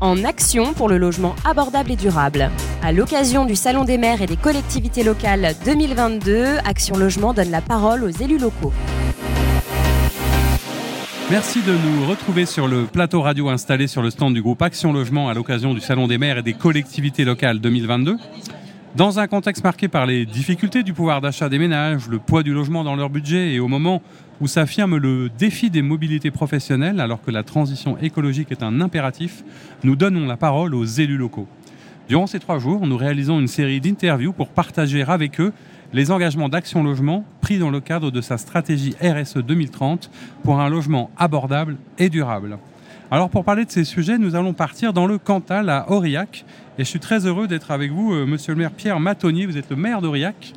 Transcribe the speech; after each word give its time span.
en 0.00 0.24
action 0.24 0.72
pour 0.72 0.88
le 0.88 0.98
logement 0.98 1.34
abordable 1.44 1.90
et 1.92 1.96
durable. 1.96 2.50
À 2.82 2.92
l'occasion 2.92 3.44
du 3.44 3.54
Salon 3.54 3.84
des 3.84 3.98
maires 3.98 4.22
et 4.22 4.26
des 4.26 4.36
collectivités 4.36 5.02
locales 5.02 5.54
2022, 5.64 6.58
Action 6.64 6.96
Logement 6.96 7.34
donne 7.34 7.50
la 7.50 7.60
parole 7.60 8.04
aux 8.04 8.10
élus 8.10 8.38
locaux. 8.38 8.72
Merci 11.30 11.62
de 11.62 11.72
nous 11.72 12.06
retrouver 12.08 12.44
sur 12.44 12.66
le 12.66 12.86
plateau 12.86 13.22
radio 13.22 13.50
installé 13.50 13.86
sur 13.86 14.02
le 14.02 14.10
stand 14.10 14.34
du 14.34 14.42
groupe 14.42 14.62
Action 14.62 14.92
Logement 14.92 15.28
à 15.28 15.34
l'occasion 15.34 15.74
du 15.74 15.80
Salon 15.80 16.08
des 16.08 16.18
maires 16.18 16.38
et 16.38 16.42
des 16.42 16.54
collectivités 16.54 17.24
locales 17.24 17.60
2022. 17.60 18.16
Dans 18.96 19.20
un 19.20 19.28
contexte 19.28 19.62
marqué 19.62 19.86
par 19.86 20.06
les 20.06 20.26
difficultés 20.26 20.82
du 20.82 20.92
pouvoir 20.92 21.20
d'achat 21.20 21.48
des 21.48 21.60
ménages, 21.60 22.08
le 22.08 22.18
poids 22.18 22.42
du 22.42 22.52
logement 22.52 22.82
dans 22.82 22.96
leur 22.96 23.08
budget 23.08 23.52
et 23.52 23.60
au 23.60 23.68
moment 23.68 24.02
où 24.40 24.46
s'affirme 24.46 24.96
le 24.96 25.28
défi 25.28 25.70
des 25.70 25.82
mobilités 25.82 26.30
professionnelles 26.30 27.00
alors 27.00 27.22
que 27.22 27.30
la 27.30 27.42
transition 27.42 27.98
écologique 27.98 28.50
est 28.50 28.62
un 28.62 28.80
impératif, 28.80 29.44
nous 29.84 29.96
donnons 29.96 30.26
la 30.26 30.36
parole 30.36 30.74
aux 30.74 30.84
élus 30.84 31.18
locaux. 31.18 31.46
Durant 32.08 32.26
ces 32.26 32.40
trois 32.40 32.58
jours, 32.58 32.86
nous 32.86 32.96
réalisons 32.96 33.38
une 33.38 33.48
série 33.48 33.80
d'interviews 33.80 34.32
pour 34.32 34.48
partager 34.48 35.02
avec 35.02 35.40
eux 35.40 35.52
les 35.92 36.10
engagements 36.10 36.48
d'Action 36.48 36.82
Logement 36.82 37.24
pris 37.40 37.58
dans 37.58 37.70
le 37.70 37.80
cadre 37.80 38.10
de 38.10 38.20
sa 38.20 38.38
stratégie 38.38 38.94
RSE 39.02 39.38
2030 39.38 40.10
pour 40.42 40.60
un 40.60 40.68
logement 40.68 41.10
abordable 41.16 41.76
et 41.98 42.08
durable. 42.08 42.58
Alors 43.10 43.28
pour 43.28 43.44
parler 43.44 43.64
de 43.64 43.70
ces 43.70 43.84
sujets, 43.84 44.18
nous 44.18 44.36
allons 44.36 44.52
partir 44.52 44.92
dans 44.92 45.06
le 45.06 45.18
Cantal 45.18 45.68
à 45.68 45.90
Aurillac. 45.90 46.44
Et 46.78 46.84
je 46.84 46.88
suis 46.88 47.00
très 47.00 47.26
heureux 47.26 47.48
d'être 47.48 47.72
avec 47.72 47.90
vous, 47.90 48.14
euh, 48.14 48.24
monsieur 48.24 48.52
le 48.54 48.58
maire 48.58 48.70
Pierre 48.70 49.00
Matonnier. 49.00 49.46
Vous 49.46 49.58
êtes 49.58 49.68
le 49.68 49.74
maire 49.74 50.00
d'Aurillac? 50.00 50.52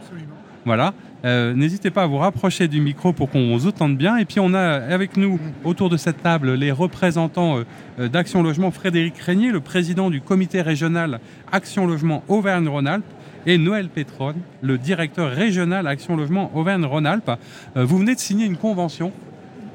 Absolument. 0.00 0.34
Voilà. 0.66 0.92
Euh, 1.24 1.54
n'hésitez 1.54 1.90
pas 1.90 2.02
à 2.02 2.06
vous 2.06 2.18
rapprocher 2.18 2.68
du 2.68 2.80
micro 2.80 3.12
pour 3.12 3.30
qu'on 3.30 3.56
vous 3.56 3.66
entende 3.66 3.96
bien. 3.96 4.16
Et 4.16 4.24
puis 4.24 4.40
on 4.40 4.52
a 4.52 4.60
avec 4.60 5.16
nous 5.16 5.40
autour 5.64 5.88
de 5.88 5.96
cette 5.96 6.22
table 6.22 6.54
les 6.54 6.70
représentants 6.70 7.60
euh, 7.98 8.08
d'Action 8.08 8.42
Logement, 8.42 8.70
Frédéric 8.70 9.18
Régnier, 9.18 9.50
le 9.50 9.60
président 9.60 10.10
du 10.10 10.20
comité 10.20 10.60
régional 10.60 11.20
Action 11.50 11.86
Logement 11.86 12.22
Auvergne-Rhône-Alpes, 12.28 13.04
et 13.46 13.58
Noël 13.58 13.88
Pétron, 13.88 14.34
le 14.62 14.78
directeur 14.78 15.30
régional 15.30 15.86
Action 15.86 16.16
Logement 16.16 16.50
Auvergne-Rhône-Alpes. 16.54 17.32
vous 17.74 17.98
venez 17.98 18.14
de 18.14 18.20
signer 18.20 18.46
une 18.46 18.56
convention 18.56 19.12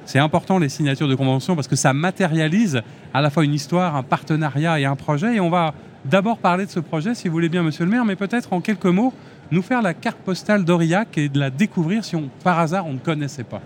c'est 0.10 0.18
important 0.18 0.58
les 0.58 0.70
signatures 0.70 1.08
de 1.08 1.14
convention 1.14 1.54
parce 1.56 1.68
que 1.68 1.76
ça 1.76 1.94
matérialise 1.94 2.82
à 3.14 3.22
la 3.22 3.30
fois 3.30 3.46
une 3.46 3.54
histoire, 3.54 3.96
un 3.96 4.02
partenariat 4.02 4.80
et 4.80 4.86
un 4.86 4.96
projet. 4.96 5.36
Et 5.36 5.40
on 5.40 5.52
va 5.52 5.76
d'abord 6.04 6.40
parler 6.40 6.66
de 6.66 6.72
ce 6.72 6.80
projet, 6.80 7.14
si 7.14 7.28
vous 7.28 7.34
voulez 7.34 7.48
bien, 7.48 7.62
monsieur 7.62 7.86
le 7.86 7.92
maire, 7.92 8.06
mais 8.06 8.16
peut-être 8.16 8.54
en 8.54 8.60
quelques 8.60 8.86
mots, 8.86 9.14
nous 9.52 9.62
faire 9.62 9.82
la 9.82 9.94
carte 9.94 10.18
postale 10.18 10.64
d'Aurillac 10.64 11.18
et 11.18 11.30
de 11.30 11.40
la 11.40 11.50
découvrir 11.50 12.06
si 12.06 12.16
par 12.44 12.60
hasard 12.60 12.86
on 12.86 12.94
ne 12.94 13.00
connaissait 13.00 13.44
pas. 13.44 13.62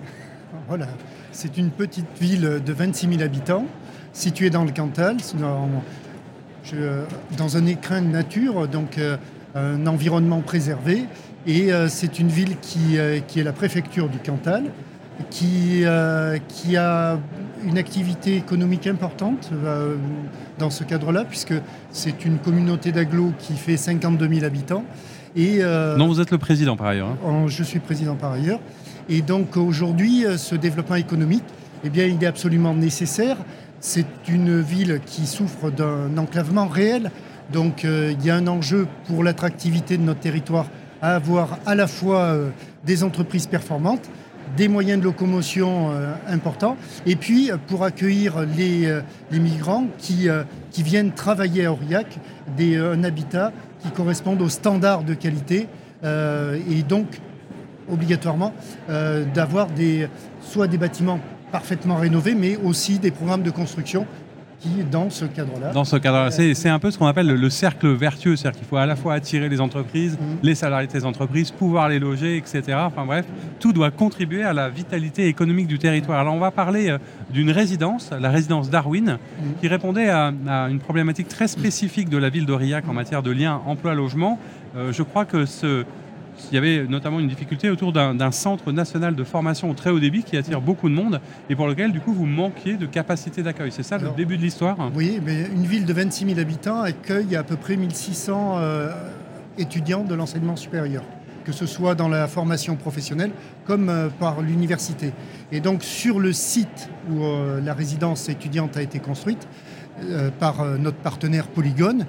Voilà, 0.67 0.87
c'est 1.31 1.57
une 1.57 1.71
petite 1.71 2.07
ville 2.19 2.61
de 2.65 2.73
26 2.73 3.09
000 3.09 3.21
habitants, 3.21 3.65
située 4.13 4.49
dans 4.49 4.63
le 4.63 4.71
Cantal, 4.71 5.17
dans, 7.37 7.57
un 7.57 7.65
écrin 7.65 8.01
de 8.01 8.07
nature, 8.07 8.67
donc 8.67 8.97
euh, 8.97 9.17
un 9.55 9.85
environnement 9.87 10.41
préservé. 10.41 11.05
Et 11.45 11.73
euh, 11.73 11.89
c'est 11.89 12.19
une 12.19 12.29
ville 12.29 12.57
qui, 12.61 12.97
euh, 12.97 13.19
qui 13.19 13.41
est 13.41 13.43
la 13.43 13.51
préfecture 13.51 14.07
du 14.07 14.19
Cantal, 14.19 14.63
qui 15.29 15.85
a 15.85 17.19
une 17.65 17.77
activité 17.77 18.35
économique 18.35 18.87
importante 18.87 19.49
euh, 19.53 19.95
dans 20.59 20.69
ce 20.69 20.83
cadre-là, 20.83 21.25
puisque 21.25 21.53
c'est 21.91 22.25
une 22.25 22.37
communauté 22.37 22.91
d'agglos 22.91 23.33
qui 23.39 23.53
fait 23.53 23.77
52 23.77 24.27
000 24.27 24.45
habitants. 24.45 24.83
Et, 25.35 25.57
euh, 25.61 25.97
non, 25.97 26.07
vous 26.07 26.21
êtes 26.21 26.31
le 26.31 26.37
président 26.37 26.75
par 26.75 26.87
ailleurs. 26.87 27.09
Hein. 27.25 27.45
Je 27.47 27.63
suis 27.63 27.79
président 27.79 28.15
par 28.15 28.33
ailleurs. 28.33 28.59
Et 29.09 29.21
donc 29.21 29.57
aujourd'hui, 29.57 30.25
ce 30.37 30.55
développement 30.55 30.95
économique, 30.95 31.43
eh 31.83 31.89
bien, 31.89 32.05
il 32.05 32.23
est 32.23 32.27
absolument 32.27 32.73
nécessaire. 32.73 33.37
C'est 33.79 34.05
une 34.29 34.61
ville 34.61 35.01
qui 35.05 35.25
souffre 35.25 35.71
d'un 35.71 36.17
enclavement 36.17 36.67
réel. 36.67 37.11
Donc 37.51 37.83
il 37.83 38.25
y 38.25 38.29
a 38.29 38.35
un 38.35 38.47
enjeu 38.47 38.87
pour 39.07 39.23
l'attractivité 39.23 39.97
de 39.97 40.03
notre 40.03 40.21
territoire 40.21 40.67
à 41.01 41.15
avoir 41.15 41.59
à 41.65 41.75
la 41.75 41.87
fois 41.87 42.33
des 42.85 43.03
entreprises 43.03 43.47
performantes, 43.47 44.09
des 44.57 44.67
moyens 44.67 44.99
de 44.99 45.05
locomotion 45.05 45.91
euh, 45.91 46.13
importants, 46.27 46.77
et 47.05 47.15
puis 47.15 47.51
euh, 47.51 47.57
pour 47.67 47.83
accueillir 47.83 48.41
les, 48.41 48.85
euh, 48.85 49.01
migrants 49.31 49.87
qui, 49.97 50.27
viennent 50.77 51.11
travailler 51.11 51.65
à 51.65 51.71
Aurillac, 51.71 52.19
des, 52.57 52.77
un 52.77 53.03
habitat 53.03 53.51
qui 53.81 53.89
corresponde 53.89 54.41
aux 54.41 54.49
standards 54.49 55.03
de 55.03 55.13
qualité, 55.13 55.67
et 56.03 56.83
donc 56.83 57.07
obligatoirement 57.89 58.53
d'avoir 59.33 59.67
soit 60.41 60.67
des 60.67 60.77
bâtiments 60.77 61.19
parfaitement 61.51 61.95
rénovés, 61.95 62.35
mais 62.35 62.57
aussi 62.57 62.99
des 62.99 63.11
programmes 63.11 63.43
de 63.43 63.51
construction 63.51 64.05
dans 64.91 65.09
ce 65.09 65.25
cadre-là. 65.25 65.71
Dans 65.71 65.83
ce 65.83 65.95
cadre-là, 65.97 66.31
c'est 66.31 66.69
un 66.69 66.79
peu 66.79 66.91
ce 66.91 66.97
qu'on 66.97 67.07
appelle 67.07 67.27
le, 67.27 67.49
cercle 67.49 67.87
vertueux, 67.93 68.35
c'est-à-dire 68.35 68.59
qu'il 68.59 68.67
faut 68.67 68.77
à 68.77 68.85
la 68.85 68.95
fois 68.95 69.13
attirer 69.13 69.49
les 69.49 69.61
entreprises, 69.61 70.13
mhm. 70.13 70.37
les 70.43 70.55
salariés 70.55 70.87
de 70.87 70.91
ces 70.91 71.05
entreprises, 71.05 71.51
pouvoir 71.51 71.89
les 71.89 71.99
loger, 71.99 72.37
etc. 72.37 72.77
Enfin 72.81 73.05
bref, 73.05 73.25
tout 73.59 73.73
doit 73.73 73.91
contribuer 73.91 74.43
à 74.43 74.53
la 74.53 74.69
vitalité 74.69 75.27
économique 75.27 75.67
du 75.67 75.79
territoire. 75.79 76.19
Alors 76.19 76.33
on 76.33 76.39
va 76.39 76.51
parler 76.51 76.89
euh, 76.89 76.97
d'une 77.29 77.51
résidence, 77.51 78.11
la 78.17 78.29
résidence 78.29 78.69
Darwin, 78.69 79.17
mhm. 79.17 79.53
qui 79.59 79.67
répondait 79.67 80.09
à, 80.09 80.31
une 80.69 80.79
problématique 80.79 81.27
très 81.27 81.47
spécifique 81.47 82.09
de 82.09 82.17
la 82.17 82.29
ville 82.29 82.45
d'Aurillac 82.45 82.87
en 82.87 82.93
matière 82.93 83.23
de 83.23 83.31
lien 83.31 83.61
emploi-logement. 83.65 84.39
Euh, 84.75 84.91
je 84.91 85.03
crois 85.03 85.25
que 85.25 85.45
ce, 85.45 85.85
il 86.51 86.55
y 86.55 86.57
avait 86.57 86.85
notamment 86.87 87.19
une 87.19 87.27
difficulté 87.27 87.69
autour 87.69 87.93
d'un 87.93 88.31
centre 88.31 88.71
national 88.71 89.15
de 89.15 89.23
formation 89.23 89.69
au 89.69 89.73
très 89.73 89.89
haut 89.89 89.99
débit 89.99 90.23
qui 90.23 90.37
attire 90.37 90.61
beaucoup 90.61 90.89
de 90.89 90.93
monde 90.93 91.19
et 91.49 91.55
pour 91.55 91.67
lequel, 91.67 91.91
du 91.91 91.99
coup, 91.99 92.13
vous 92.13 92.25
manquiez 92.25 92.75
de 92.75 92.85
capacité 92.85 93.43
d'accueil. 93.43 93.71
C'est 93.71 93.83
ça 93.83 93.97
le 93.97 94.09
début 94.15 94.37
de 94.37 94.41
l'histoire? 94.41 94.77
Oui, 94.95 95.19
mais 95.23 95.45
une 95.53 95.65
ville 95.65 95.85
de 95.85 95.93
26 95.93 96.25
000 96.27 96.39
habitants 96.39 96.81
accueille 96.81 97.35
à 97.35 97.43
peu 97.43 97.55
près 97.55 97.75
1600 97.75 98.55
euh, 98.57 98.89
étudiants 99.57 100.03
de 100.03 100.15
l'enseignement 100.15 100.55
supérieur 100.55 101.03
que 101.45 101.51
ce 101.51 101.65
soit 101.65 101.93
dans 101.93 102.07
la 102.07 102.29
formation 102.29 102.77
professionnelle 102.77 103.31
comme 103.65 103.89
euh, 103.89 104.07
par 104.07 104.41
l'université. 104.41 105.11
Et 105.51 105.59
donc 105.59 105.83
sur 105.83 106.21
le 106.21 106.31
site 106.31 106.89
où 107.11 107.21
euh, 107.21 107.59
la 107.59 107.73
résidence 107.73 108.29
étudiante 108.29 108.77
a 108.77 108.81
été 108.81 108.99
construite 108.99 109.45
par 110.39 110.65
notre 110.79 110.97
partenaire 110.97 111.47
Polygone, 111.47 112.07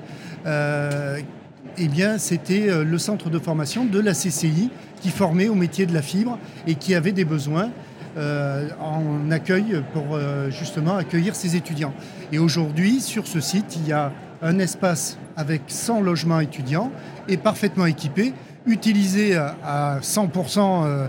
eh 1.78 1.88
bien, 1.88 2.18
c'était 2.18 2.68
euh, 2.68 2.84
le 2.84 2.98
centre 2.98 3.30
de 3.30 3.38
formation 3.38 3.84
de 3.84 3.98
la 3.98 4.12
CCI 4.12 4.70
qui 5.00 5.10
formait 5.10 5.48
au 5.48 5.54
métier 5.54 5.86
de 5.86 5.94
la 5.94 6.02
fibre 6.02 6.38
et 6.66 6.74
qui 6.74 6.94
avait 6.94 7.12
des 7.12 7.24
besoins 7.24 7.70
euh, 8.16 8.68
en 8.80 9.30
accueil 9.30 9.82
pour 9.92 10.14
euh, 10.14 10.50
justement 10.50 10.96
accueillir 10.96 11.34
ses 11.34 11.56
étudiants. 11.56 11.92
Et 12.32 12.38
aujourd'hui, 12.38 13.00
sur 13.00 13.26
ce 13.26 13.40
site, 13.40 13.76
il 13.76 13.88
y 13.88 13.92
a 13.92 14.12
un 14.42 14.58
espace 14.58 15.18
avec 15.36 15.62
100 15.66 16.02
logements 16.02 16.40
étudiants 16.40 16.92
et 17.28 17.36
parfaitement 17.36 17.86
équipé, 17.86 18.32
utilisé 18.66 19.36
à 19.36 19.98
100%. 20.00 21.08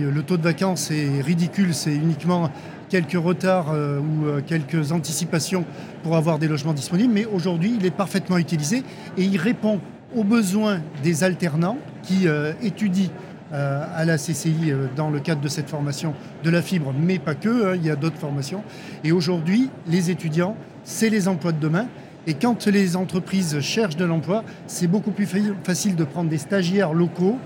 Le 0.00 0.22
taux 0.22 0.36
de 0.36 0.42
vacances 0.42 0.90
est 0.90 1.20
ridicule, 1.20 1.74
c'est 1.74 1.94
uniquement 1.94 2.50
quelques 2.88 3.12
retards 3.12 3.70
euh, 3.72 4.00
ou 4.00 4.26
euh, 4.26 4.40
quelques 4.44 4.92
anticipations 4.92 5.64
pour 6.02 6.16
avoir 6.16 6.38
des 6.38 6.48
logements 6.48 6.72
disponibles, 6.72 7.12
mais 7.12 7.24
aujourd'hui, 7.26 7.76
il 7.78 7.86
est 7.86 7.90
parfaitement 7.90 8.38
utilisé 8.38 8.82
et 9.16 9.22
il 9.22 9.36
répond 9.36 9.80
aux 10.16 10.24
besoins 10.24 10.80
des 11.02 11.22
alternants 11.22 11.78
qui 12.02 12.26
euh, 12.26 12.52
étudient 12.62 13.10
à 13.50 14.04
la 14.04 14.18
CCI 14.18 14.74
dans 14.94 15.08
le 15.08 15.20
cadre 15.20 15.40
de 15.40 15.48
cette 15.48 15.70
formation 15.70 16.12
de 16.44 16.50
la 16.50 16.60
fibre, 16.60 16.92
mais 16.92 17.18
pas 17.18 17.34
que, 17.34 17.72
hein, 17.72 17.76
il 17.76 17.86
y 17.86 17.88
a 17.88 17.96
d'autres 17.96 18.18
formations. 18.18 18.62
Et 19.04 19.10
aujourd'hui, 19.10 19.70
les 19.86 20.10
étudiants, 20.10 20.54
c'est 20.84 21.08
les 21.08 21.28
emplois 21.28 21.52
de 21.52 21.58
demain. 21.58 21.86
Et 22.26 22.34
quand 22.34 22.66
les 22.66 22.94
entreprises 22.94 23.58
cherchent 23.60 23.96
de 23.96 24.04
l'emploi, 24.04 24.44
c'est 24.66 24.86
beaucoup 24.86 25.12
plus 25.12 25.26
facile 25.64 25.96
de 25.96 26.04
prendre 26.04 26.28
des 26.28 26.36
stagiaires 26.36 26.92
locaux 26.92 27.38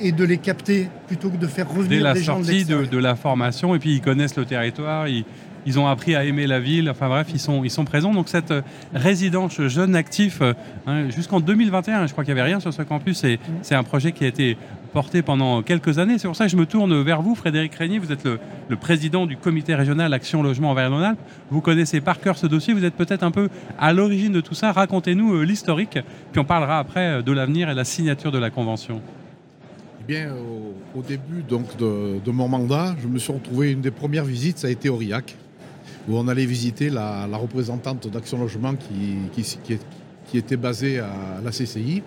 et 0.00 0.12
de 0.12 0.24
les 0.24 0.38
capter 0.38 0.88
plutôt 1.06 1.30
que 1.30 1.36
de 1.36 1.46
faire 1.46 1.68
revenir 1.68 1.98
Dès 1.98 2.00
la 2.00 2.14
sortie 2.14 2.64
de, 2.64 2.98
la 2.98 3.16
formation, 3.16 3.74
et 3.74 3.78
puis 3.78 3.94
ils 3.94 4.00
connaissent 4.00 4.36
le 4.36 4.44
territoire, 4.44 5.06
ils, 5.08 5.24
ont 5.78 5.86
appris 5.88 6.14
à 6.14 6.24
aimer 6.24 6.46
la 6.46 6.60
ville, 6.60 6.88
enfin 6.88 7.08
bref, 7.08 7.26
ils 7.32 7.40
sont, 7.40 7.64
ils 7.64 7.70
sont 7.70 7.84
présents. 7.84 8.14
Donc 8.14 8.28
cette 8.28 8.52
euh, 8.52 8.62
résidence 8.94 9.60
jeune 9.62 9.96
actif, 9.96 10.38
euh, 10.40 10.52
hein, 10.86 11.10
jusqu'en 11.10 11.40
2021, 11.40 12.06
je 12.06 12.12
crois 12.12 12.24
qu'il 12.24 12.32
n'y 12.34 12.40
avait 12.40 12.48
rien 12.48 12.60
sur 12.60 12.72
ce 12.72 12.82
campus, 12.82 13.24
et 13.24 13.40
c'est 13.62 13.74
un 13.74 13.82
projet 13.82 14.12
qui 14.12 14.24
a 14.24 14.28
été 14.28 14.56
porté 14.92 15.22
pendant 15.22 15.62
quelques 15.62 15.98
années. 15.98 16.18
C'est 16.18 16.28
pour 16.28 16.36
ça 16.36 16.44
que 16.44 16.52
je 16.52 16.56
me 16.56 16.66
tourne 16.66 17.02
vers 17.02 17.20
vous, 17.20 17.34
Frédéric 17.34 17.74
Régnier. 17.74 17.98
Vous 17.98 18.12
êtes 18.12 18.24
le, 18.24 18.76
président 18.76 19.26
du 19.26 19.36
comité 19.36 19.74
régional 19.74 20.14
Action 20.14 20.42
Logement 20.42 20.70
envers 20.70 20.92
alpes 20.92 21.18
Vous 21.50 21.60
connaissez 21.60 22.00
par 22.00 22.20
cœur 22.20 22.38
ce 22.38 22.46
dossier. 22.46 22.72
Vous 22.72 22.84
êtes 22.84 22.94
peut-être 22.94 23.24
un 23.24 23.32
peu 23.32 23.48
à 23.78 23.92
l'origine 23.92 24.32
de 24.32 24.40
tout 24.40 24.54
ça. 24.54 24.72
Racontez-nous 24.72 25.34
euh, 25.34 25.42
l'historique, 25.42 25.98
puis 26.32 26.40
on 26.40 26.44
parlera 26.44 26.78
après 26.78 27.22
de 27.22 27.32
l'avenir 27.32 27.68
et 27.68 27.74
la 27.74 27.84
signature 27.84 28.30
de 28.30 28.38
la 28.38 28.50
convention. 28.50 29.02
Bien, 30.06 30.32
au, 30.94 31.02
début 31.02 31.42
donc, 31.48 31.76
de, 31.76 32.30
mon 32.30 32.46
mandat, 32.46 32.94
je 33.02 33.08
me 33.08 33.18
suis 33.18 33.32
retrouvé, 33.32 33.72
une 33.72 33.80
des 33.80 33.90
premières 33.90 34.24
visites, 34.24 34.58
ça 34.58 34.68
a 34.68 34.70
été 34.70 34.88
Aurillac, 34.88 35.34
où 36.08 36.16
on 36.16 36.28
allait 36.28 36.46
visiter 36.46 36.90
la, 36.90 37.26
représentante 37.32 38.08
d'Action 38.08 38.38
Logement 38.38 38.74
qui, 38.76 39.44
qui, 40.26 40.38
était 40.38 40.56
basée 40.56 41.00
à 41.00 41.40
la 41.44 41.50
CCI. 41.50 42.02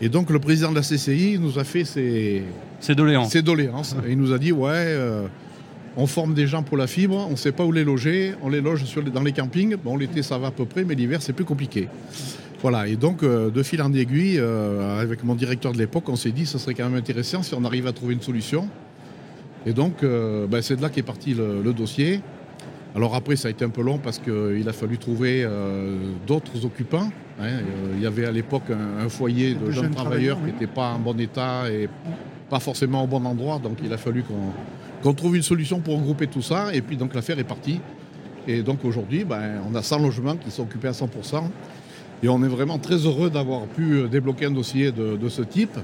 Et 0.00 0.08
donc 0.08 0.30
le 0.30 0.38
président 0.38 0.70
de 0.70 0.76
la 0.76 0.82
CCI 0.82 1.38
nous 1.40 1.58
a 1.58 1.64
fait 1.64 1.84
ses, 1.84 2.42
ses 2.80 2.94
doléances. 2.94 3.30
Ses 3.30 3.42
doléances. 3.42 3.96
Et 4.06 4.12
il 4.12 4.18
nous 4.18 4.32
a 4.32 4.38
dit, 4.38 4.52
ouais, 4.52 4.70
euh, 4.72 5.26
on 5.96 6.06
forme 6.06 6.34
des 6.34 6.46
gens 6.46 6.62
pour 6.62 6.76
la 6.76 6.86
fibre, 6.86 7.26
on 7.28 7.32
ne 7.32 7.36
sait 7.36 7.52
pas 7.52 7.64
où 7.64 7.72
les 7.72 7.84
loger, 7.84 8.34
on 8.42 8.48
les 8.48 8.60
loge 8.60 8.84
dans 9.12 9.22
les 9.22 9.32
campings. 9.32 9.76
Bon, 9.76 9.96
l'été 9.96 10.22
ça 10.22 10.38
va 10.38 10.48
à 10.48 10.50
peu 10.50 10.64
près, 10.64 10.84
mais 10.84 10.94
l'hiver 10.94 11.20
c'est 11.20 11.32
plus 11.32 11.44
compliqué. 11.44 11.88
Voilà, 12.62 12.86
et 12.86 12.94
donc 12.94 13.24
euh, 13.24 13.50
de 13.50 13.60
fil 13.64 13.82
en 13.82 13.92
aiguille, 13.92 14.38
euh, 14.38 15.02
avec 15.02 15.24
mon 15.24 15.34
directeur 15.34 15.72
de 15.72 15.78
l'époque, 15.78 16.08
on 16.08 16.14
s'est 16.14 16.30
dit 16.30 16.42
que 16.42 16.48
ce 16.48 16.58
serait 16.58 16.74
quand 16.74 16.84
même 16.84 16.96
intéressant 16.96 17.42
si 17.42 17.54
on 17.54 17.64
arrive 17.64 17.88
à 17.88 17.92
trouver 17.92 18.14
une 18.14 18.22
solution. 18.22 18.68
Et 19.66 19.72
donc 19.72 20.04
euh, 20.04 20.46
ben, 20.46 20.62
c'est 20.62 20.76
de 20.76 20.82
là 20.82 20.88
qu'est 20.88 21.02
parti 21.02 21.34
le, 21.34 21.72
dossier. 21.72 22.20
Alors 22.94 23.16
après 23.16 23.34
ça 23.34 23.48
a 23.48 23.50
été 23.50 23.64
un 23.64 23.68
peu 23.68 23.82
long 23.82 23.98
parce 23.98 24.20
qu'il 24.20 24.68
a 24.68 24.72
fallu 24.72 24.96
trouver 24.96 25.44
d'autres 26.26 26.64
occupants. 26.64 27.10
Hein. 27.40 27.48
Il 27.96 28.02
y 28.02 28.06
avait 28.06 28.26
à 28.26 28.30
l'époque 28.30 28.70
un, 28.70 29.08
foyer 29.08 29.54
de, 29.54 29.70
jeunes, 29.72 29.90
travailleurs 29.90 30.38
qui 30.38 30.52
n'était 30.52 30.66
pas 30.68 30.92
en 30.92 30.98
bon 31.00 31.18
état 31.18 31.68
et 31.68 31.88
pas 32.48 32.60
forcément 32.60 33.02
au 33.02 33.06
bon 33.06 33.24
endroit, 33.24 33.58
donc 33.58 33.78
il 33.82 33.92
a 33.92 33.96
fallu 33.96 34.22
qu'on 35.02 35.14
trouve 35.14 35.34
une 35.34 35.42
solution 35.42 35.80
pour 35.80 35.96
regrouper 35.96 36.28
tout 36.28 36.42
ça. 36.42 36.72
Et 36.74 36.82
puis 36.82 36.96
donc 36.96 37.14
l'affaire 37.14 37.38
est 37.40 37.44
partie. 37.44 37.80
Et 38.46 38.62
donc 38.62 38.84
aujourd'hui, 38.84 39.24
ben, 39.24 39.62
on 39.68 39.74
a 39.74 39.82
100 39.82 39.98
logements 40.00 40.36
qui 40.36 40.50
sont 40.50 40.62
occupés 40.62 40.88
à 40.88 40.92
100%. 40.92 41.44
Et 42.22 42.28
on 42.28 42.42
est 42.44 42.48
vraiment 42.48 42.78
très 42.78 42.94
heureux 42.94 43.30
d'avoir 43.30 43.62
pu 43.62 43.94
euh, 43.94 44.08
débloquer 44.08 44.46
un 44.46 44.52
dossier 44.52 44.92
de, 44.92 45.28
ce 45.28 45.42
type, 45.42 45.76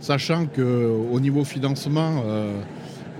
sachant 0.00 0.46
qu'au 0.46 1.20
niveau 1.20 1.44
financement, 1.44 2.22
euh, 2.26 2.58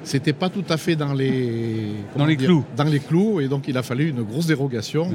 c'était 0.05 0.33
pas 0.33 0.49
tout 0.49 0.65
à 0.69 0.77
fait 0.77 0.97
dans 0.97 1.13
les 1.13 1.93
dans 2.17 2.27
les 2.27 2.37
clous. 2.37 2.65
Dans 2.77 2.85
les 2.85 3.01
clous, 3.01 3.41
et 3.41 3.49
donc 3.49 3.69
il 3.69 3.77
a 3.77 3.83
fallu 3.83 4.11
une 4.11 4.23
grosse 4.23 4.47
dérogation. 4.47 5.09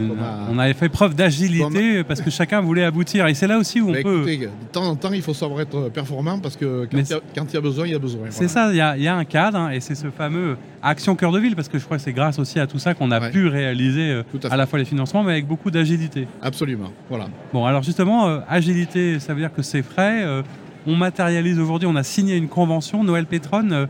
On, 0.49 0.59
avait 0.59 0.73
fait 0.73 0.89
preuve 0.89 1.15
d'agilité 1.15 2.03
parce 2.03 2.21
que 2.21 2.29
chacun 2.29 2.61
voulait 2.61 2.83
aboutir, 2.83 3.27
et 3.27 3.33
c'est 3.33 3.47
là 3.47 3.57
aussi 3.57 3.81
où 3.81 3.89
on 3.89 3.93
bah, 3.93 4.03
peut. 4.03 4.25
de 4.25 4.49
temps 4.71 4.85
en 4.85 4.95
temps, 4.95 5.13
il 5.13 5.21
faut 5.21 5.33
savoir 5.33 5.61
être 5.61 5.89
performant 5.89 6.39
parce 6.39 6.55
que 6.55 6.87
quand, 6.91 6.97
il 6.97 7.53
y, 7.53 7.57
a, 7.57 7.61
besoin, 7.61 7.85
il 7.85 7.91
y 7.91 7.95
a 7.95 7.99
besoin. 7.99 8.27
C'est 8.29 8.47
ça, 8.47 8.69
il 8.71 9.03
y, 9.03 9.07
a 9.07 9.15
un 9.15 9.25
cadre, 9.25 9.57
hein, 9.57 9.71
et 9.71 9.79
c'est 9.79 9.95
ce 9.95 10.09
fameux 10.09 10.57
action 10.81 11.15
cœur 11.15 11.31
de 11.31 11.39
ville, 11.39 11.55
parce 11.55 11.67
que 11.67 11.79
je 11.79 11.85
crois 11.85 11.97
que 11.97 12.03
c'est 12.03 12.13
grâce 12.13 12.39
aussi 12.39 12.59
à 12.59 12.67
tout 12.67 12.79
ça 12.79 12.93
qu'on 12.93 13.11
a 13.11 13.29
pu 13.29 13.47
réaliser 13.47 14.11
euh, 14.11 14.23
à, 14.49 14.57
la 14.57 14.65
fois 14.65 14.79
les 14.79 14.85
financements, 14.85 15.23
mais 15.23 15.33
avec 15.33 15.47
beaucoup 15.47 15.71
d'agilité. 15.71 16.27
Absolument, 16.41 16.91
voilà. 17.09 17.27
Bon, 17.53 17.65
alors 17.65 17.83
justement, 17.83 18.27
euh, 18.27 18.39
agilité, 18.47 19.19
ça 19.19 19.33
veut 19.33 19.41
dire 19.41 19.53
que 19.53 19.61
c'est 19.61 19.81
frais. 19.81 20.23
Euh, 20.23 20.41
on 20.85 20.95
matérialise 20.95 21.59
aujourd'hui, 21.59 21.87
on 21.87 21.95
a 21.95 22.03
signé 22.03 22.37
une 22.37 22.47
convention, 22.47 23.03
Noël 23.03 23.25
Pétronne 23.25 23.87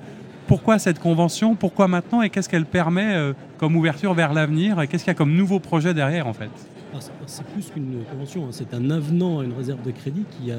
pourquoi 0.47 0.79
cette 0.79 0.99
convention? 0.99 1.55
Pourquoi 1.55 1.87
maintenant? 1.87 2.21
Et 2.21 2.29
qu'est-ce 2.29 2.49
qu'elle 2.49 2.65
permet 2.65 3.13
euh, 3.13 3.33
comme 3.57 3.75
ouverture 3.75 4.13
vers 4.13 4.33
l'avenir? 4.33 4.81
Et 4.81 4.87
qu'est-ce 4.87 5.03
qu'il 5.03 5.11
y 5.11 5.15
a 5.15 5.17
comme 5.17 5.33
nouveau 5.33 5.59
projet 5.59 5.93
derrière 5.93 6.25
en 6.27 6.33
fait? 6.33 6.49
Ah, 6.93 6.99
C'est 7.25 7.45
plus 7.45 7.69
qu'une 7.69 8.03
convention, 8.09 8.45
hein. 8.45 8.49
c'est 8.51 8.73
un 8.73 8.89
avenant 8.89 9.39
à 9.39 9.43
une 9.43 9.53
réserve 9.53 9.83
de 9.83 9.91
crédit 9.91 10.23
qui 10.31 10.51
a. 10.51 10.57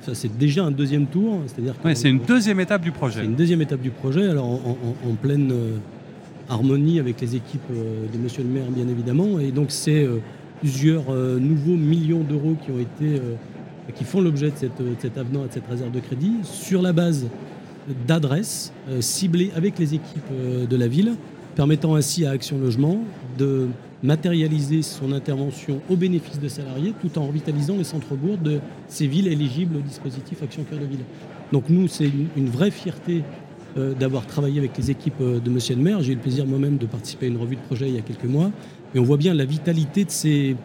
Ça, 0.00 0.14
c'est 0.14 0.34
déjà 0.38 0.64
un 0.64 0.70
deuxième 0.70 1.06
tour. 1.06 1.42
C'est-à-dire 1.46 1.74
c'est 1.94 2.08
une 2.08 2.20
deuxième 2.20 2.58
étape 2.58 2.80
du 2.80 2.90
projet. 2.90 3.20
C'est 3.20 3.26
une 3.26 3.34
deuxième 3.34 3.60
étape 3.60 3.82
du 3.82 3.90
projet, 3.90 4.26
alors 4.30 4.46
en, 4.46 5.14
pleine 5.20 5.52
euh, 5.52 5.76
harmonie 6.48 6.98
avec 6.98 7.20
les 7.20 7.36
équipes 7.36 7.60
euh, 7.70 8.06
de 8.10 8.16
Monsieur 8.16 8.42
le 8.42 8.48
maire, 8.48 8.70
bien 8.70 8.88
évidemment. 8.88 9.38
Et 9.38 9.50
donc, 9.50 9.70
c'est 9.70 10.08
plusieurs 10.60 11.12
nouveaux 11.12 11.76
millions 11.76 12.20
d'euros 12.20 12.56
qui 12.64 12.70
ont 12.70 12.78
été. 12.78 13.20
qui 13.94 14.04
font 14.04 14.22
l'objet 14.22 14.50
de, 14.50 14.84
de 14.84 14.94
cet 14.98 15.18
avenant 15.18 15.44
et 15.44 15.48
de 15.48 15.52
cette 15.52 15.68
réserve 15.68 15.90
de 15.90 16.00
crédit 16.00 16.32
sur 16.44 16.80
la 16.80 16.94
base 16.94 17.26
d'adresses 18.06 18.72
euh, 18.88 19.00
ciblées 19.00 19.50
avec 19.54 19.78
les 19.78 19.94
équipes 19.94 20.22
euh, 20.32 20.66
de 20.66 20.76
la 20.76 20.88
ville, 20.88 21.14
permettant 21.54 21.94
ainsi 21.94 22.24
à 22.24 22.30
Action 22.30 22.58
Logement 22.58 22.98
de 23.38 23.68
matérialiser 24.02 24.82
son 24.82 25.12
intervention 25.12 25.80
au 25.90 25.96
bénéfice 25.96 26.38
des 26.38 26.48
salariés 26.48 26.94
tout 27.00 27.18
en 27.18 27.26
revitalisant 27.26 27.76
les 27.76 27.84
centres-bourgs 27.84 28.40
de 28.42 28.60
ces 28.88 29.06
villes 29.06 29.28
éligibles 29.28 29.76
au 29.76 29.80
dispositif 29.80 30.42
Action 30.42 30.64
Cœur 30.64 30.78
de 30.78 30.86
Ville. 30.86 31.04
Donc 31.52 31.64
nous, 31.68 31.86
c'est 31.88 32.10
une, 32.36 32.48
vraie 32.48 32.70
fierté 32.70 33.22
euh, 33.76 33.92
d'avoir 33.94 34.26
travaillé 34.26 34.58
avec 34.58 34.76
les 34.78 34.90
équipes 34.90 35.20
de 35.22 35.50
Monsieur 35.50 35.74
le 35.74 35.82
maire. 35.82 36.00
J'ai 36.02 36.12
eu 36.12 36.16
le 36.16 36.20
plaisir 36.22 36.46
moi-même 36.46 36.78
de 36.78 36.86
participer 36.86 37.26
à 37.26 37.28
une 37.28 37.36
revue 37.36 37.56
de 37.56 37.60
projet 37.60 37.88
il 37.88 37.94
y 37.94 37.98
a 37.98 38.02
quelques 38.02 38.24
mois. 38.24 38.50
Et 38.94 38.98
on 38.98 39.04
voit 39.04 39.18
bien 39.18 39.34
la 39.34 39.44
vitalité 39.44 40.04
de 40.04 40.10
ces, 40.10 40.56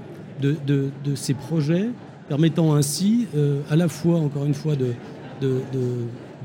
de, 0.42 0.90
ces 1.16 1.34
projets, 1.34 1.90
permettant 2.30 2.74
ainsi 2.74 3.28
à 3.70 3.76
la 3.76 3.88
fois, 3.88 4.18
encore 4.20 4.46
une 4.46 4.56
fois, 4.56 4.76
de, 4.76 4.94
de 5.42 5.62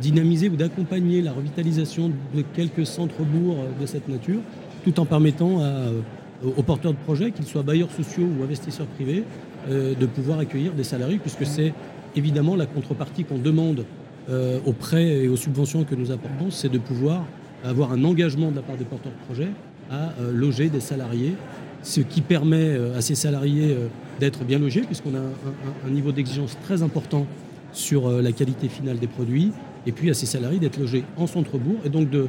dynamiser 0.01 0.49
ou 0.49 0.57
d'accompagner 0.57 1.23
la 1.23 1.33
revitalisation 1.33 2.11
de 2.35 2.43
quelques 2.55 2.87
centres-bourgs 2.87 3.65
de 3.81 3.87
cette 3.87 4.09
nature, 4.09 4.41
tout 4.85 4.99
en 5.01 5.05
permettant 5.05 5.61
euh, 5.61 5.93
aux 6.45 6.63
porteurs 6.63 6.93
de 6.93 6.99
projets, 6.99 7.31
qu'ils 7.31 7.47
soient 7.47 7.63
bailleurs 7.63 7.91
sociaux 7.91 8.27
ou 8.39 8.43
investisseurs 8.43 8.87
privés, 8.87 9.25
euh, 9.69 9.95
de 9.95 10.07
pouvoir 10.07 10.39
accueillir 10.39 10.73
des 10.73 10.85
salariés, 10.85 11.19
puisque 11.19 11.45
c'est 11.45 11.75
évidemment 12.17 12.57
la 12.57 12.67
contrepartie 12.67 13.25
qu'on 13.25 13.39
demande 13.39 13.85
euh, 14.31 14.59
aux 14.65 14.73
prêts 14.73 15.25
et 15.25 15.29
aux 15.29 15.37
subventions 15.37 15.85
que 15.85 15.95
nous 15.95 16.11
apportons, 16.11 16.51
c'est 16.51 16.71
de 16.71 16.79
pouvoir 16.79 17.25
avoir 17.65 17.93
un 17.93 18.05
engagement 18.05 18.51
de 18.51 18.57
la 18.57 18.63
part 18.63 18.77
des 18.77 18.85
porteurs 18.85 19.13
de 19.13 19.25
projets 19.27 19.51
à 19.91 20.13
loger 20.33 20.69
des 20.69 20.81
salariés, 20.81 21.35
ce 21.83 22.01
qui 22.01 22.21
permet 22.21 22.79
à 22.97 23.01
ces 23.01 23.17
salariés 23.17 23.77
d'être 24.21 24.45
bien 24.45 24.61
logés, 24.61 24.83
puisqu'on 24.83 25.17
a 25.17 25.87
un 25.87 25.91
niveau 25.91 26.13
d'exigence 26.13 26.57
très 26.63 26.85
important 26.85 27.27
sur 27.73 28.09
la 28.09 28.31
qualité 28.31 28.69
finale 28.69 29.01
des 29.01 29.09
produits, 29.09 29.51
et 29.87 29.93
puis 29.93 30.11
à 30.11 30.15
ces 30.15 30.27
salariés 30.27 30.59
d'être 30.59 30.79
logés 30.79 31.05
en 31.17 31.27
centre-bourg 31.27 31.81
et 31.85 31.89
donc 31.89 32.11
de 32.11 32.29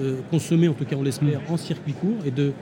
euh, 0.00 0.16
consommer, 0.30 0.68
en 0.68 0.74
tout 0.74 0.84
cas 0.84 0.96
on 0.96 1.02
l'espère, 1.02 1.40
en 1.48 1.56
circuit 1.56 1.92
court 1.92 2.18
et 2.24 2.30
de 2.30 2.52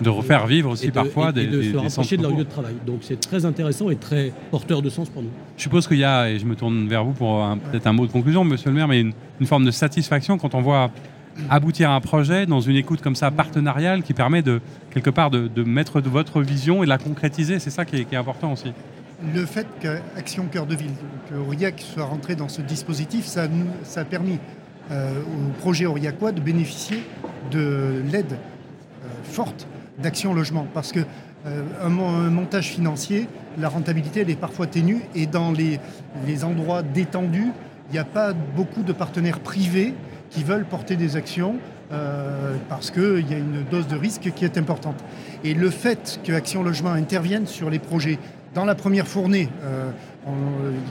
de 0.00 0.10
refaire 0.10 0.46
vivre 0.46 0.70
aussi 0.70 0.90
parfois 0.90 1.32
des, 1.32 1.44
et 1.44 1.46
de 1.46 1.62
se 1.62 1.76
rapprocher 1.76 2.16
de 2.16 2.22
leur 2.22 2.32
lieu 2.32 2.44
de 2.44 2.50
travail. 2.50 2.74
Donc 2.86 2.98
c'est 3.00 3.18
très 3.18 3.44
intéressant 3.44 3.90
et 3.90 3.96
très 3.96 4.32
porteur 4.50 4.82
de 4.82 4.90
sens 4.90 5.08
pour 5.08 5.22
nous. 5.22 5.30
Je 5.56 5.62
suppose 5.62 5.88
qu'il 5.88 5.98
y 5.98 6.04
a, 6.04 6.28
et 6.28 6.38
je 6.38 6.44
me 6.44 6.54
tourne 6.54 6.86
vers 6.86 7.04
vous 7.04 7.12
pour 7.12 7.56
peut-être 7.70 7.86
un 7.86 7.92
mot 7.92 8.06
de 8.06 8.12
conclusion, 8.12 8.44
monsieur 8.44 8.70
le 8.70 8.76
maire, 8.76 8.88
mais 8.88 9.00
une, 9.00 9.46
forme 9.46 9.64
de 9.64 9.70
satisfaction 9.70 10.38
quand 10.38 10.54
on 10.54 10.60
voit 10.60 10.90
aboutir 11.50 11.90
un 11.90 12.00
projet 12.00 12.46
dans 12.46 12.60
une 12.60 12.76
écoute 12.76 13.00
comme 13.00 13.14
ça 13.14 13.30
partenariale 13.30 14.02
qui 14.02 14.14
permet 14.14 14.42
de 14.42 14.60
quelque 14.90 15.10
part 15.10 15.30
de, 15.30 15.62
mettre 15.62 16.00
de 16.00 16.08
votre 16.08 16.42
vision 16.42 16.82
et 16.82 16.86
de 16.86 16.90
la 16.90 16.98
concrétiser. 16.98 17.58
C'est 17.58 17.70
ça 17.70 17.84
qui 17.84 17.96
est 17.96 18.14
important 18.16 18.52
aussi 18.52 18.72
le 19.34 19.46
fait 19.46 19.66
qu'Action 19.80 20.46
Cœur 20.46 20.66
de 20.66 20.74
Ville, 20.74 20.92
que 21.30 21.34
Aurillac 21.34 21.80
soit 21.80 22.04
rentré 22.04 22.36
dans 22.36 22.48
ce 22.48 22.60
dispositif, 22.60 23.26
ça, 23.26 23.46
a 23.96 24.04
permis 24.04 24.38
euh, 24.90 25.20
au 25.22 25.52
projet 25.60 25.86
aurillacois 25.86 26.32
de 26.32 26.40
bénéficier 26.40 27.02
de 27.50 28.02
l'aide 28.10 28.32
euh, 28.32 29.08
forte 29.24 29.66
d'Action 29.98 30.34
Logement. 30.34 30.66
Parce 30.74 30.92
que 30.92 31.00
euh, 31.46 31.62
un, 31.82 31.88
montage 31.88 32.68
financier, 32.68 33.26
la 33.58 33.68
rentabilité, 33.68 34.20
elle 34.20 34.30
est 34.30 34.36
parfois 34.36 34.66
ténue. 34.66 35.02
Et 35.14 35.26
dans 35.26 35.52
les, 35.52 35.80
endroits 36.44 36.82
détendus, 36.82 37.52
il 37.88 37.92
n'y 37.92 37.98
a 37.98 38.04
pas 38.04 38.32
beaucoup 38.32 38.82
de 38.82 38.92
partenaires 38.92 39.40
privés 39.40 39.94
qui 40.30 40.44
veulent 40.44 40.66
porter 40.66 40.96
des 40.96 41.16
actions 41.16 41.56
parce 42.68 42.90
qu'il 42.90 43.30
y 43.30 43.32
a 43.32 43.38
une 43.38 43.62
dose 43.70 43.86
de 43.86 43.94
risque 43.94 44.32
qui 44.34 44.44
est 44.44 44.58
importante. 44.58 44.96
Et 45.44 45.54
le 45.54 45.70
fait 45.70 46.18
que 46.24 46.32
Action 46.32 46.64
Logement 46.64 46.90
intervienne 46.90 47.46
sur 47.46 47.70
les 47.70 47.78
projets 47.78 48.18
dans 48.56 48.64
la 48.64 48.74
première 48.74 49.06
fournée, 49.06 49.50
euh, 49.64 49.90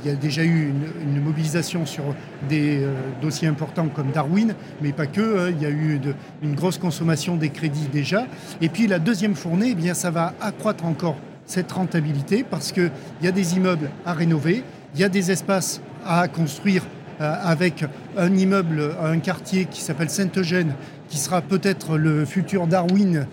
il 0.04 0.08
y 0.08 0.14
a 0.14 0.16
déjà 0.16 0.44
eu 0.44 0.72
une, 1.02 1.20
mobilisation 1.20 1.88
sur 1.88 2.04
des 2.48 2.84
euh, 2.84 2.94
dossiers 3.24 3.48
importants 3.48 3.88
comme 3.88 4.12
Darwin, 4.12 4.54
mais 4.84 4.92
pas 4.92 5.08
que. 5.08 5.48
Hein. 5.50 5.50
il 5.50 5.64
y 5.64 5.66
a 5.66 5.72
eu 5.72 6.00
une 6.44 6.54
grosse 6.54 6.78
consommation 6.78 7.36
des 7.36 7.50
crédits 7.50 7.88
déjà. 7.92 8.28
Et 8.62 8.70
puis 8.70 8.86
la 8.86 9.00
deuxième 9.00 9.34
fournée, 9.34 9.70
eh 9.72 9.76
bien, 9.76 9.96
ça 9.96 10.12
va 10.12 10.36
accroître 10.42 10.86
encore 10.86 11.18
cette 11.48 11.72
rentabilité 11.72 12.46
parce 12.48 12.72
qu'il 12.72 12.92
y 13.24 13.28
a 13.28 13.32
des 13.32 13.56
immeubles 13.56 13.90
à 14.06 14.14
rénover, 14.14 14.64
il 14.94 15.02
y 15.02 15.04
a 15.04 15.10
des 15.10 15.32
espaces 15.32 15.82
à 16.06 16.28
construire 16.28 16.84
euh, 17.20 17.34
avec 17.42 17.84
un 18.16 18.32
immeuble, 18.36 18.92
un 19.02 19.18
quartier 19.18 19.66
qui 19.66 19.82
s'appelle 19.82 20.12
Saint-Eugène, 20.12 20.76
qui 21.10 21.18
sera 21.18 21.42
peut-être 21.42 21.98
le 21.98 22.26
futur 22.26 22.68
Darwin 22.68 23.26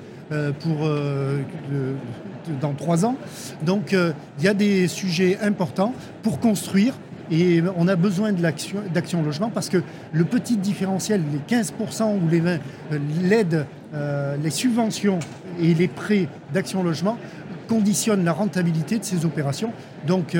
pour 0.60 0.88
dans 2.60 2.72
trois 2.72 3.04
ans. 3.04 3.16
Donc 3.64 3.92
euh, 3.92 4.12
il 4.38 4.44
y 4.44 4.48
a 4.48 4.54
des 4.54 4.88
sujets 4.88 5.38
importants 5.40 5.94
pour 6.22 6.40
construire. 6.40 6.94
Et 7.30 7.62
on 7.76 7.88
a 7.88 7.96
besoin 7.96 8.32
d'action 8.32 9.22
logement 9.22 9.48
parce 9.48 9.70
que 9.70 9.82
le 10.12 10.24
petit 10.24 10.58
différentiel, 10.58 11.22
les 11.32 11.56
15% 11.56 12.20
ou 12.20 12.28
les 12.28 12.40
euh, 12.40 12.58
l'aide, 13.22 13.64
euh, 13.94 14.36
les 14.42 14.50
subventions 14.50 15.18
et 15.58 15.72
les 15.72 15.88
prêts 15.88 16.28
d'action 16.52 16.82
logement 16.82 17.16
conditionnent 17.68 18.24
la 18.24 18.32
rentabilité 18.32 18.98
de 18.98 19.04
ces 19.04 19.24
opérations. 19.24 19.72
Donc 20.06 20.36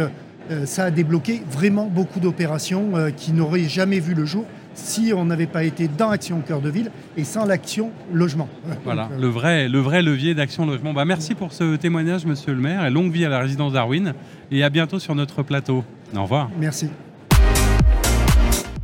ça 0.66 0.85
a 0.85 0.90
débloqué 0.90 1.42
vraiment 1.49 1.87
beaucoup 1.87 2.21
d'opérations 2.21 2.90
qui 3.16 3.32
n'auraient 3.32 3.68
jamais 3.68 4.00
vu 4.00 4.12
le 4.12 4.26
jour 4.26 4.44
si 4.75 5.12
on 5.14 5.25
n'avait 5.25 5.47
pas 5.47 5.64
été 5.64 5.88
dans 5.88 6.11
Action 6.11 6.41
Cœur 6.41 6.61
de 6.61 6.71
Ville 6.71 6.91
et 7.17 7.25
sans 7.25 7.45
l'action 7.45 7.91
logement. 8.12 8.49
Voilà, 8.85 9.09
le, 9.19 9.29
vrai, 9.29 9.69
le 9.69 9.81
vrai 9.81 10.02
levier 10.02 10.35
d'action 10.35 10.67
logement. 10.67 10.93
Bah, 10.93 11.05
merci 11.05 11.35
pour 11.35 11.52
ce 11.52 11.76
témoignage, 11.76 12.25
monsieur 12.26 12.52
le 12.52 12.61
maire, 12.61 12.85
et 12.85 12.91
longue 12.91 13.12
vie 13.12 13.25
à 13.25 13.29
la 13.29 13.41
résidence 13.41 13.73
Darwin, 13.73 14.14
et 14.50 14.62
à 14.62 14.71
bientôt 14.71 14.99
sur 14.99 15.14
notre 15.14 15.43
plateau. 15.43 15.85
Au 16.17 16.23
revoir. 16.23 16.50
Merci. 16.59 16.88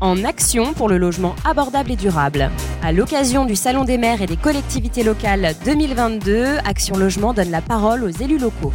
En 0.01 0.25
action 0.25 0.75
pour 0.75 0.89
le 0.89 0.97
logement 0.97 1.35
abordable 1.45 1.91
et 1.91 1.97
durable. 1.97 2.51
À 2.83 2.93
l'occasion 2.93 3.47
du 3.47 3.57
Salon 3.57 3.85
des 3.85 3.99
maires 3.99 4.23
et 4.23 4.27
des 4.27 4.37
collectivités 4.37 5.03
locales 5.03 5.55
2022, 5.65 6.59
Action 6.65 6.97
Logement 6.97 7.35
donne 7.35 7.51
la 7.51 7.63
parole 7.63 8.05
aux 8.05 8.09
élus 8.09 8.39
locaux. 8.39 8.73